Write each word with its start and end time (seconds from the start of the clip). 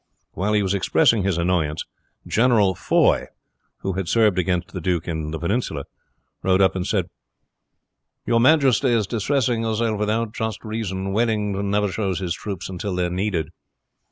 While 0.31 0.53
he 0.53 0.63
was 0.63 0.73
expressing 0.73 1.21
his 1.21 1.37
annoyance, 1.37 1.85
General 2.25 2.73
Foy, 2.73 3.27
who 3.81 3.93
had 3.93 4.07
served 4.07 4.39
against 4.39 4.73
the 4.73 4.81
duke 4.81 5.07
in 5.07 5.29
the 5.29 5.37
Peninsula, 5.37 5.83
rode 6.41 6.59
up 6.59 6.75
and 6.75 6.87
said: 6.87 7.05
"Your 8.25 8.39
majesty 8.39 8.89
is 8.89 9.05
distressing 9.05 9.61
yourself 9.61 9.99
without 9.99 10.33
just 10.33 10.65
reason, 10.65 11.13
Wellington 11.13 11.69
never 11.69 11.91
shows 11.91 12.17
his 12.17 12.33
troops 12.33 12.67
until 12.67 12.95
they 12.95 13.05
are 13.05 13.09
needed. 13.11 13.51